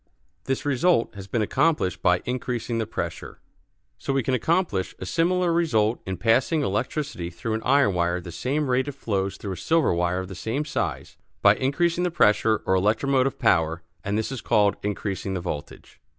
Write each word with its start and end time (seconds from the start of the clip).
This 0.45 0.65
result 0.65 1.13
has 1.13 1.27
been 1.27 1.43
accomplished 1.43 2.01
by 2.01 2.23
increasing 2.25 2.79
the 2.79 2.87
pressure. 2.87 3.39
So, 3.99 4.13
we 4.13 4.23
can 4.23 4.33
accomplish 4.33 4.95
a 4.97 5.05
similar 5.05 5.53
result 5.53 6.01
in 6.07 6.17
passing 6.17 6.63
electricity 6.63 7.29
through 7.29 7.53
an 7.53 7.61
iron 7.63 7.93
wire 7.93 8.15
at 8.15 8.23
the 8.23 8.31
same 8.31 8.67
rate 8.67 8.87
it 8.87 8.93
flows 8.93 9.37
through 9.37 9.51
a 9.53 9.57
silver 9.57 9.93
wire 9.93 10.17
of 10.17 10.27
the 10.27 10.33
same 10.33 10.65
size, 10.65 11.17
by 11.43 11.53
increasing 11.53 12.03
the 12.03 12.09
pressure, 12.09 12.63
or 12.65 12.73
electromotive 12.73 13.37
power; 13.37 13.83
and 14.03 14.17
this 14.17 14.31
is 14.31 14.41
called 14.41 14.75
increasing 14.81 15.35
the 15.35 15.39
voltage. 15.39 15.99